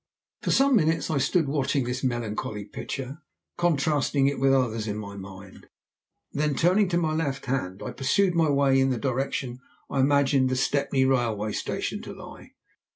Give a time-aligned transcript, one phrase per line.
[0.41, 3.19] For some minutes I stood watching this melancholy picture,
[3.55, 5.67] contrasting it with others in my mind.
[6.33, 9.59] Then turning to my left hand I pursued my way in the direction
[9.91, 12.53] I imagined the Stepney railway station to lie.